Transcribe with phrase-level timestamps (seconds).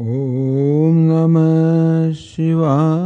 [0.00, 3.05] ॐ नमः शिवाय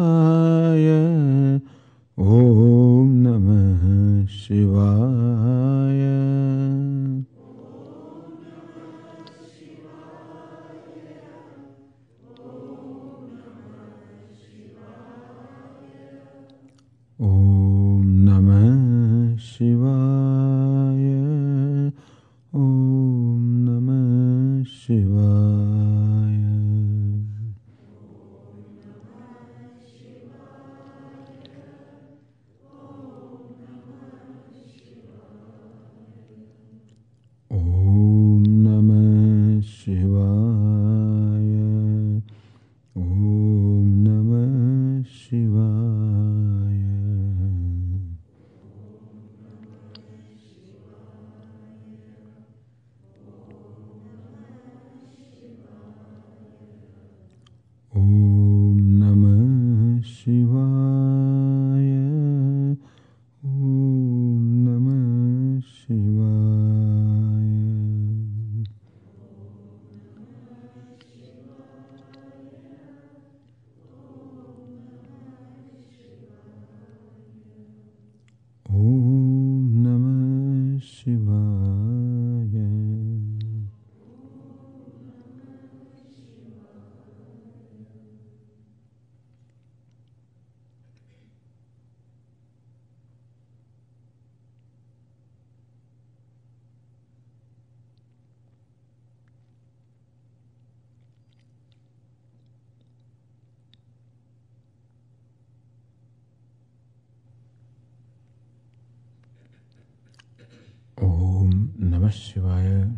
[112.11, 112.93] Shivaya.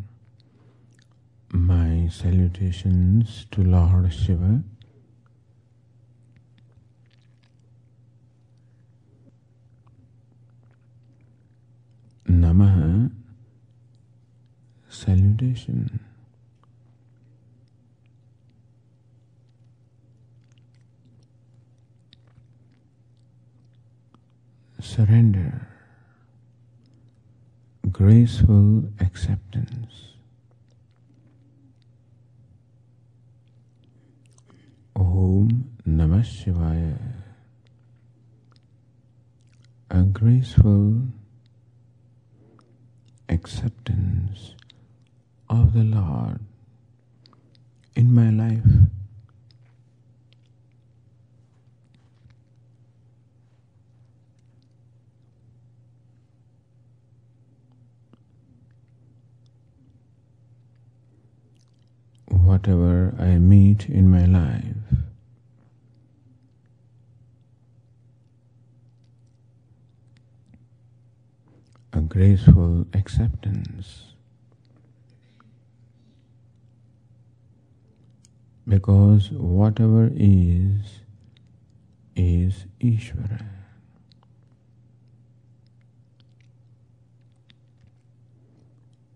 [1.51, 4.63] My salutations to Lord Shiva.
[12.27, 13.12] Namaha
[14.89, 16.00] salutation.
[24.81, 25.72] Surrender
[27.93, 30.17] graceful acceptance.
[34.95, 36.97] Om Namah Shivaya.
[39.91, 41.03] A graceful
[43.29, 44.55] acceptance
[45.47, 46.39] of the Lord
[47.95, 48.89] in my life.
[62.53, 64.75] Whatever I meet in my life.
[71.94, 74.03] A graceful acceptance.
[78.67, 81.00] Because whatever is,
[82.15, 83.47] is Ishvara.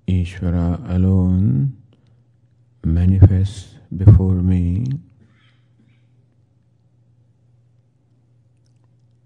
[0.07, 1.76] Ishvara alone
[2.83, 4.85] manifests before me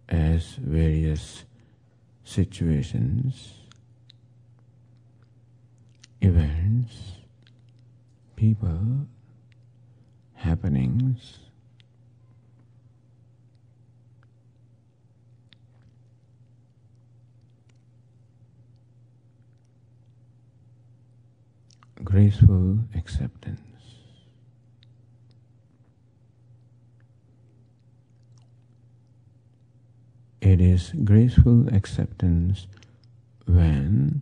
[0.09, 1.45] as various
[2.23, 3.53] situations,
[6.21, 7.17] events,
[8.35, 9.07] people,
[10.35, 11.39] happenings.
[22.03, 23.59] Graceful acceptance.
[30.41, 32.67] It is graceful acceptance
[33.45, 34.21] when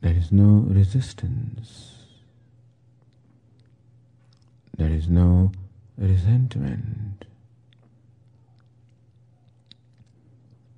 [0.00, 1.94] there is no resistance,
[4.76, 5.52] there is no
[5.96, 7.24] resentment,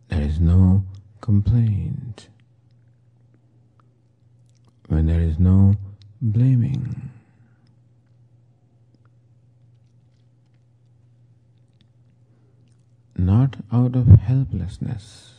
[0.08, 0.84] there is no
[1.22, 2.28] complaint,
[4.88, 5.74] when there is no
[6.20, 7.10] blaming.
[13.16, 15.34] Not out of helplessness,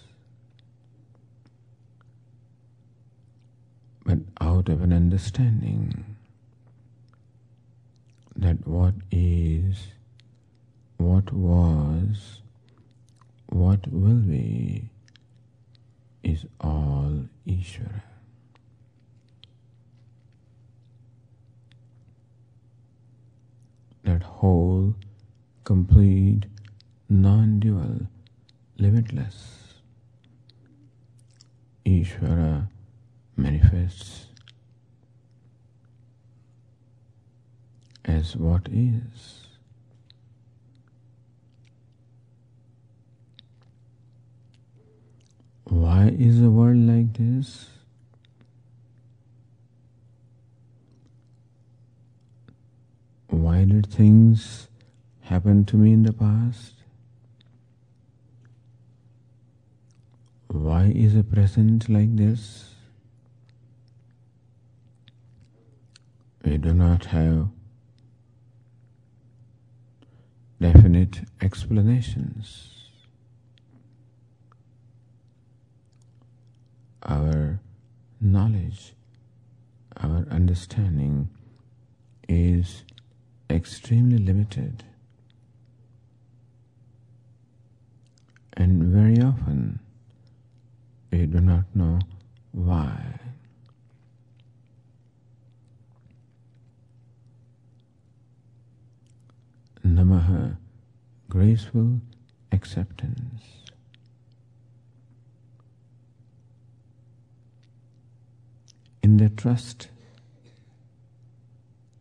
[4.05, 6.15] but out of an understanding
[8.35, 9.87] that what is,
[10.97, 12.41] what was,
[13.47, 14.89] what will be
[16.23, 18.01] is all Ishvara.
[24.15, 24.95] That whole,
[25.65, 26.45] complete,
[27.09, 28.07] non dual,
[28.77, 29.73] limitless
[31.85, 32.69] Ishvara
[33.35, 34.27] manifests
[38.05, 39.47] as what is.
[45.65, 47.74] Why is the world like this?
[53.75, 54.69] Did things
[55.23, 56.75] happened to me in the past?
[60.47, 62.73] Why is a present like this?
[66.45, 67.49] We do not have
[70.61, 72.87] definite explanations.
[77.03, 77.59] Our
[78.21, 78.93] knowledge,
[79.97, 81.27] our understanding
[82.29, 82.84] is
[83.49, 84.83] extremely limited.
[88.53, 89.79] And very often
[91.11, 91.99] we do not know
[92.51, 93.19] why.
[99.85, 100.57] Namaha,
[101.29, 102.01] graceful
[102.51, 103.43] acceptance.
[109.03, 109.89] In the trust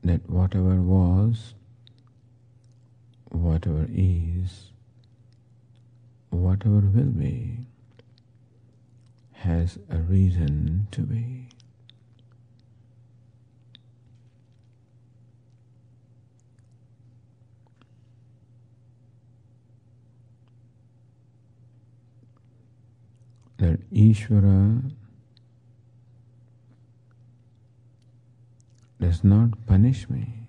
[0.05, 1.55] that whatever was,
[3.31, 4.71] whatever is,
[6.29, 7.57] whatever will be,
[9.33, 11.49] has a reason to be.
[23.57, 24.93] That Ishvara
[29.05, 30.49] does not punish me.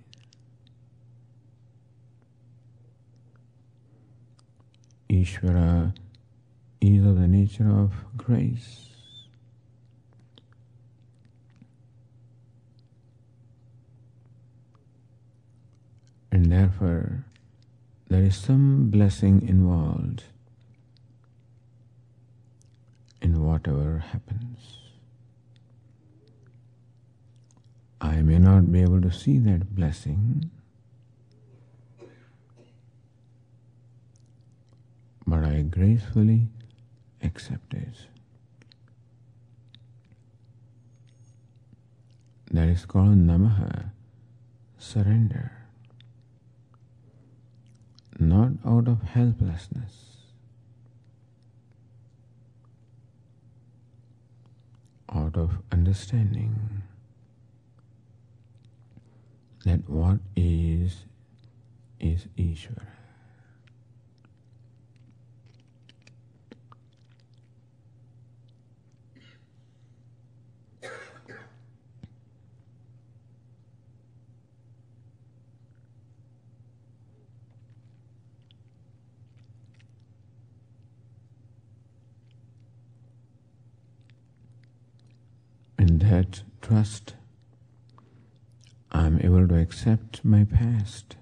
[5.10, 5.94] Ishvara
[6.80, 8.92] is of the nature of grace.
[16.32, 17.26] And therefore,
[18.08, 20.24] there is some blessing involved
[23.22, 24.85] in whatever happens.
[28.06, 30.52] I may not be able to see that blessing,
[35.26, 36.50] but I gracefully
[37.24, 37.96] accept it.
[42.52, 43.90] That is called namaha,
[44.78, 45.52] surrender.
[48.20, 50.18] Not out of helplessness,
[55.12, 56.84] out of understanding
[59.66, 61.06] that what is
[62.00, 62.86] is Ishvara.
[85.78, 87.15] In that trust,
[89.86, 91.16] accept my past.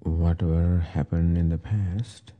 [0.00, 2.32] Whatever happened in the past,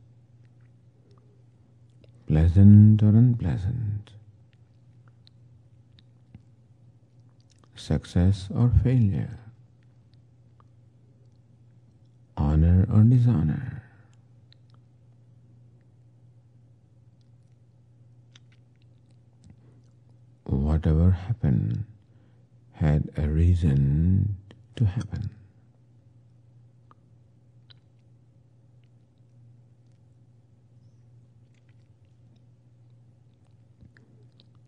[2.27, 4.11] pleasant or unpleasant,
[7.75, 9.39] success or failure,
[12.37, 13.81] honor or dishonor.
[20.43, 21.85] Whatever happened
[22.79, 24.37] had a reason
[24.77, 25.29] to happen.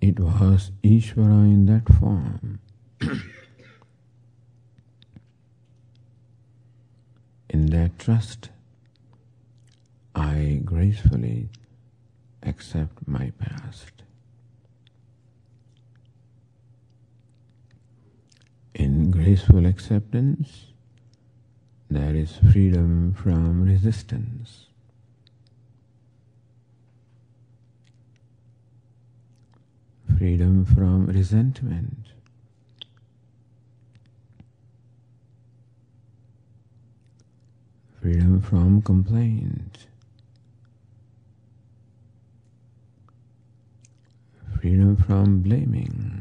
[0.02, 2.60] It was Ishvara in that form.
[7.50, 8.50] in that trust,
[10.14, 11.48] I gracefully
[12.44, 13.94] accept my past.
[18.74, 20.66] In graceful acceptance,
[21.92, 24.66] there is freedom from resistance.
[30.18, 32.08] Freedom from resentment.
[38.02, 39.86] Freedom from complaint.
[44.60, 46.21] Freedom from blaming.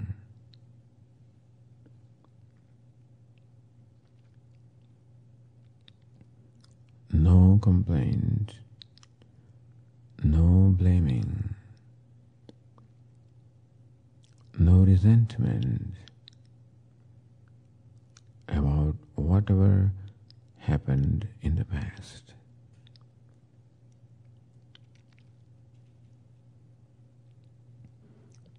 [7.12, 8.54] No complaint,
[10.22, 11.54] no blaming,
[14.58, 15.94] no resentment
[18.48, 19.90] about whatever
[20.58, 22.32] happened in the past.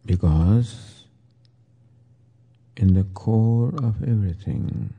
[0.05, 1.05] Because
[2.75, 4.93] in the core of everything,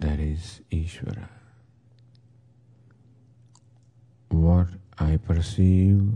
[0.00, 1.28] that is Ishvara.
[4.30, 6.12] What I perceive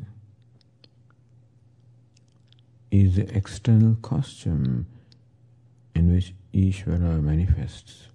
[2.90, 4.86] is the external costume
[5.94, 8.08] in which Ishvara manifests.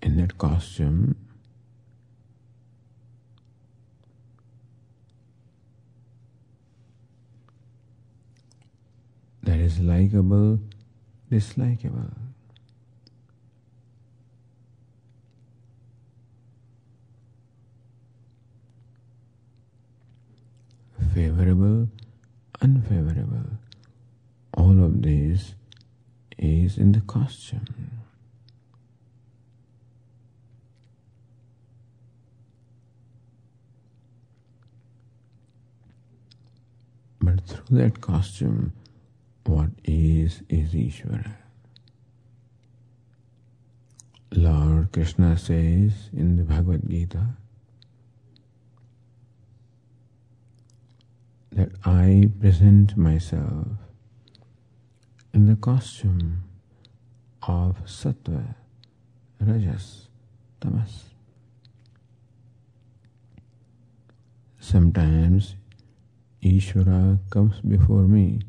[0.00, 1.16] In that costume,
[9.42, 10.60] that is likable,
[11.30, 12.14] dislikable.
[21.18, 21.88] favorable,
[22.62, 23.58] unfavorable.
[24.54, 25.54] All of this
[26.38, 27.64] is in the costume.
[37.20, 38.72] But through that costume,
[39.48, 41.34] what is is Ishvara.
[44.32, 47.28] Lord Krishna says in the Bhagavad Gita,
[51.52, 53.68] that I present myself
[55.32, 56.44] in the costume
[57.42, 58.54] of sattva,
[59.40, 60.08] rajas,
[60.60, 61.04] tamas.
[64.60, 65.56] Sometimes
[66.42, 68.40] Ishvara comes before me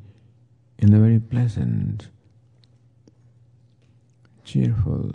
[0.80, 2.08] in a very pleasant,
[4.44, 5.12] cheerful,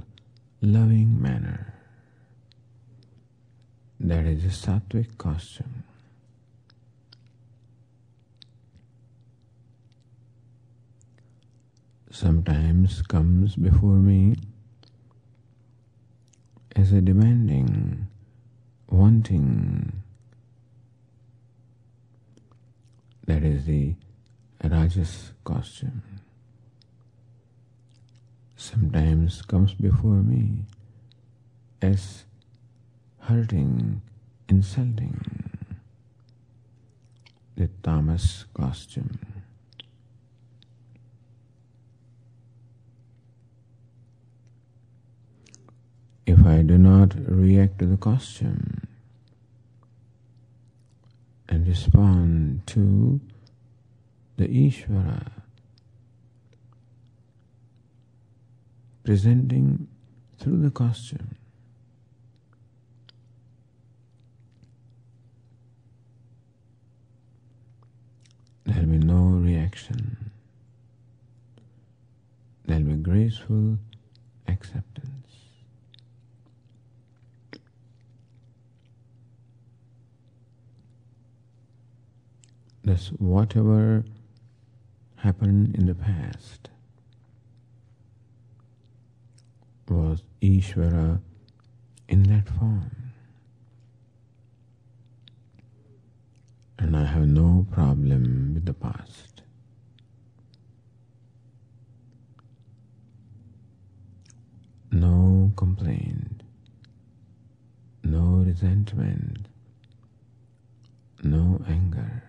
[0.60, 1.74] loving manner.
[3.98, 5.84] That is a sattvic costume.
[12.14, 14.36] sometimes comes before me
[16.76, 18.06] as a demanding,
[18.88, 19.92] wanting.
[23.26, 23.94] That is the
[24.64, 26.02] Rajas costume.
[28.56, 30.64] Sometimes comes before me
[31.82, 32.24] as
[33.20, 34.00] hurting,
[34.48, 35.20] insulting.
[37.56, 39.18] The Tamas costume.
[46.26, 48.82] if I do not react to the costume
[51.48, 53.20] and respond to
[54.36, 55.30] the Ishvara
[59.04, 59.86] presenting
[60.38, 61.36] through the costume.
[68.64, 70.30] There will be no reaction.
[72.64, 73.78] There will be graceful
[74.48, 75.10] acceptance.
[82.82, 84.04] Thus, whatever
[85.24, 86.68] happened in the past
[89.88, 91.18] was Ishvara
[92.10, 92.90] in that form.
[96.78, 99.40] And I have no problem with the past.
[104.92, 106.42] No complaint,
[108.02, 109.48] no resentment,
[111.22, 112.23] no anger.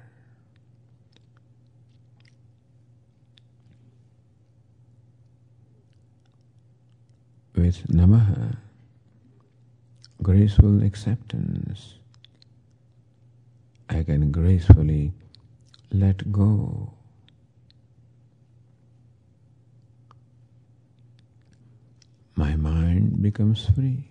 [7.56, 8.58] With namaha,
[10.22, 11.96] graceful acceptance,
[13.90, 15.14] I can gracefully
[15.92, 16.94] let go.
[22.36, 24.10] My mind becomes free.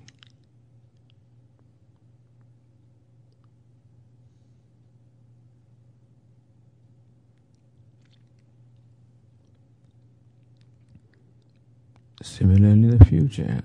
[12.23, 13.62] Similarly, the future,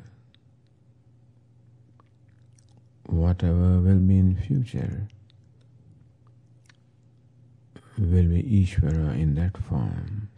[3.05, 5.07] whatever will be in future,
[7.97, 10.29] will be Ishvara in that form.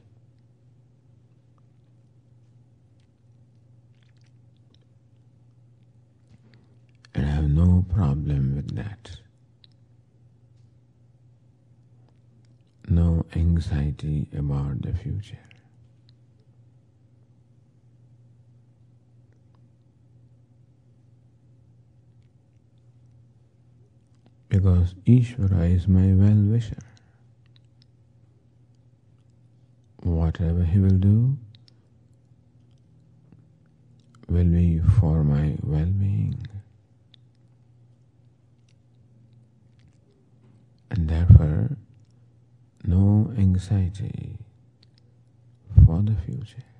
[7.13, 9.11] And I have no problem with that.
[12.89, 15.37] No anxiety about the future.
[24.51, 26.83] Because Ishvara is my well wisher.
[30.03, 31.37] Whatever he will do
[34.27, 36.45] will be for my well being.
[40.91, 41.77] and therefore
[42.83, 44.37] no anxiety
[45.85, 46.70] for the future.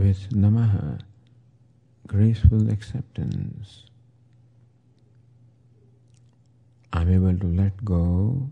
[0.00, 0.98] With Namaha,
[2.06, 3.84] graceful acceptance,
[6.90, 8.50] I'm able to let go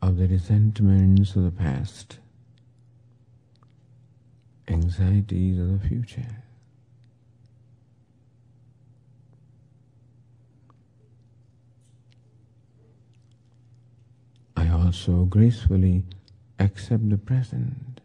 [0.00, 2.20] of the resentments of the past,
[4.68, 6.44] anxieties of the future.
[14.56, 16.02] I also gracefully
[16.58, 18.00] accept the present.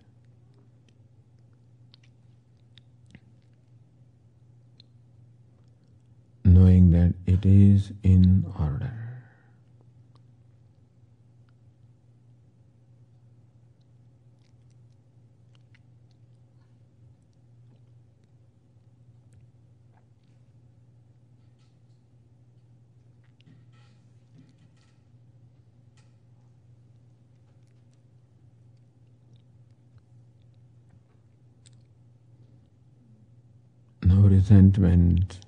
[6.44, 9.03] Knowing that it is in order.
[34.54, 35.40] Resentment,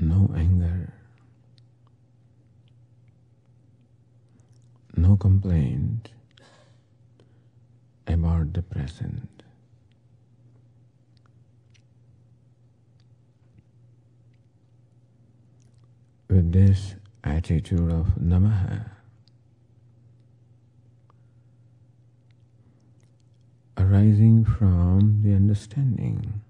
[0.00, 0.92] no anger,
[4.96, 6.10] no complaint
[8.08, 9.28] about the present.
[16.28, 18.90] With this attitude of namaha,
[24.02, 26.40] arising from the understanding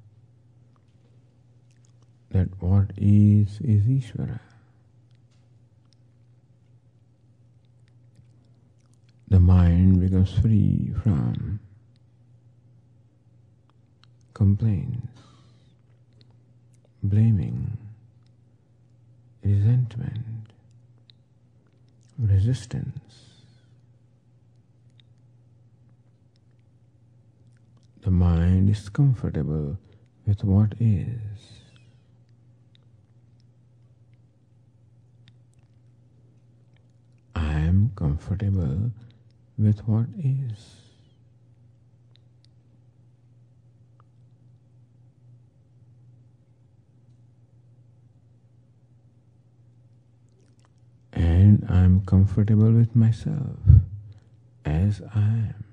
[2.30, 4.40] that what is is Ishvara.
[9.28, 11.60] The mind becomes free from
[14.32, 15.18] complaints,
[17.02, 17.76] blaming,
[19.44, 20.52] resentment,
[22.18, 23.31] resistance.
[28.02, 29.78] The mind is comfortable
[30.26, 31.62] with what is.
[37.36, 38.90] I am comfortable
[39.56, 40.80] with what is.
[51.12, 53.60] And I am comfortable with myself
[54.64, 55.71] as I am.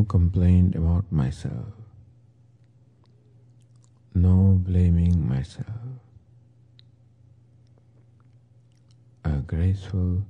[0.00, 1.74] No complaint about myself,
[4.14, 5.66] no blaming myself,
[9.24, 10.22] a graceful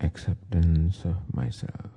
[0.00, 1.90] acceptance of myself.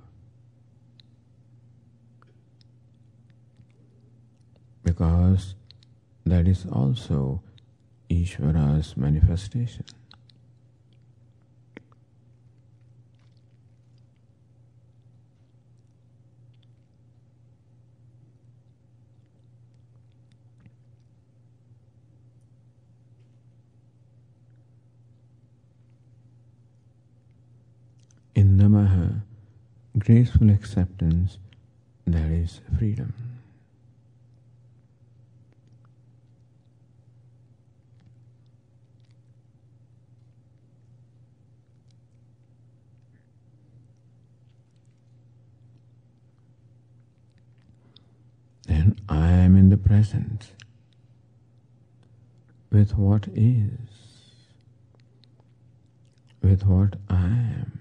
[4.84, 5.56] Because
[6.26, 7.42] that is also
[8.10, 9.86] Ishvara's manifestation.
[28.36, 29.24] Namaha,
[29.98, 31.40] graceful acceptance,
[32.06, 33.14] that is freedom.
[48.68, 50.52] Then I am in the present
[52.72, 53.72] with what is,
[56.44, 57.81] with what I am.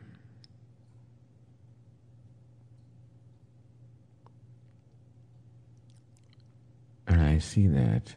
[7.40, 8.14] See that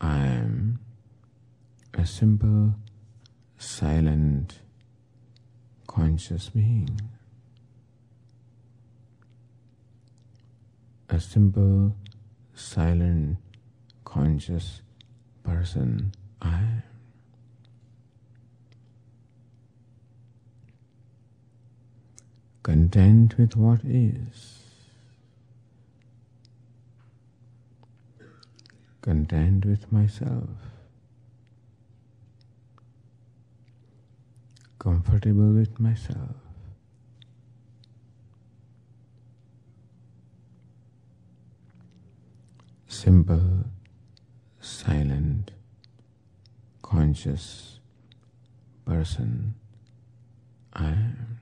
[0.00, 0.78] I am
[1.94, 2.74] a simple,
[3.58, 4.60] silent,
[5.86, 7.00] conscious being.
[11.10, 11.96] A simple,
[12.54, 13.38] silent,
[14.04, 14.82] conscious
[15.42, 16.82] person I am.
[22.62, 24.57] Content with what is.
[29.08, 30.50] Content with myself.
[34.78, 36.36] Comfortable with myself.
[42.86, 43.64] Simple,
[44.60, 45.52] silent,
[46.82, 47.80] conscious
[48.84, 49.54] person
[50.74, 51.38] I am.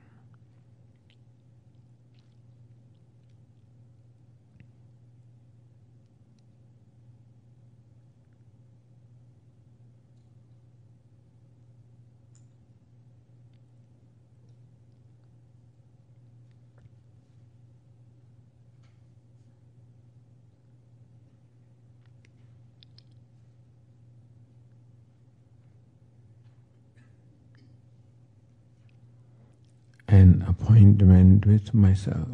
[30.07, 32.27] an appointment with myself.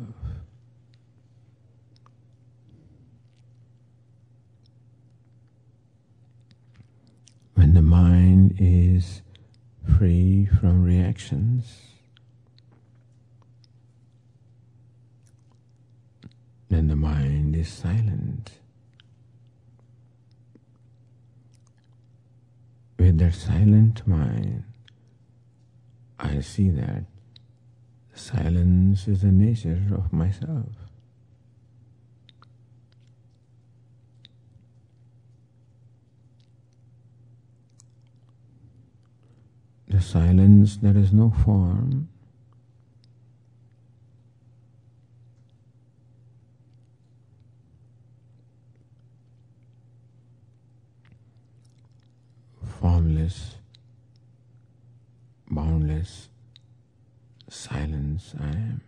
[7.56, 9.22] When the mind is
[9.98, 11.80] free from reactions,
[16.70, 18.52] then the mind is silent.
[22.98, 24.64] With that silent mind,
[26.20, 27.04] I see that
[28.16, 30.70] silence is the nature of myself.
[39.88, 42.10] The silence that has no form
[52.80, 53.56] formless,
[55.50, 56.30] boundless
[57.54, 58.82] silence I am.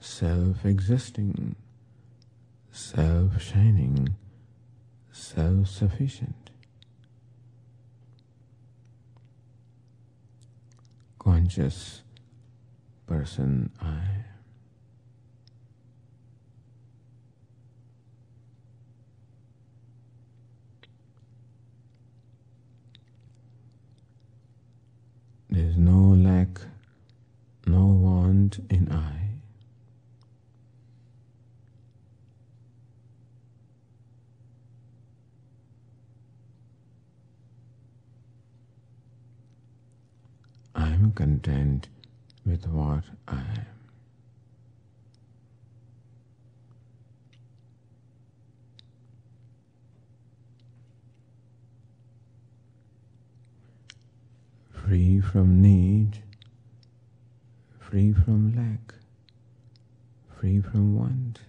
[0.00, 1.54] Self existing,
[2.70, 4.16] self shining,
[5.12, 6.47] self sufficient.
[11.48, 12.02] Conscious
[13.06, 14.02] person I.
[25.48, 26.60] There is no lack,
[27.66, 29.14] no want in I.
[40.74, 41.88] I am content
[42.44, 43.66] with what I am.
[54.72, 56.22] Free from need,
[57.78, 58.94] free from lack,
[60.38, 61.40] free from want.